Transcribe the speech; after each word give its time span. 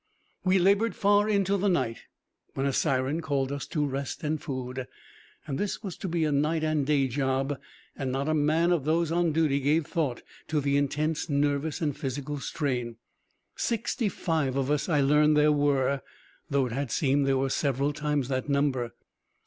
We 0.43 0.57
labored 0.57 0.95
far 0.95 1.29
into 1.29 1.57
the 1.57 1.69
night, 1.69 2.05
when 2.55 2.65
a 2.65 2.73
siren 2.73 3.21
called 3.21 3.51
us 3.51 3.67
to 3.67 3.85
rest 3.85 4.23
and 4.23 4.41
food. 4.41 4.87
This 5.47 5.83
was 5.83 5.95
to 5.97 6.07
be 6.07 6.25
a 6.25 6.31
night 6.31 6.63
and 6.63 6.87
day 6.87 7.07
job, 7.07 7.59
and 7.95 8.11
not 8.11 8.27
a 8.27 8.33
man 8.33 8.71
of 8.71 8.83
those 8.83 9.11
on 9.11 9.31
duty 9.31 9.59
gave 9.59 9.85
thought 9.85 10.23
to 10.47 10.59
the 10.59 10.75
intense 10.75 11.29
nervous 11.29 11.81
and 11.81 11.95
physical 11.95 12.39
strain. 12.39 12.95
Sixty 13.55 14.09
five 14.09 14.55
of 14.55 14.71
us 14.71 14.89
I 14.89 15.01
learned 15.01 15.37
there 15.37 15.51
were, 15.51 16.01
though 16.49 16.65
it 16.65 16.71
had 16.71 16.89
seemed 16.89 17.27
there 17.27 17.37
were 17.37 17.49
several 17.51 17.93
times 17.93 18.27
that 18.29 18.49
number. 18.49 18.93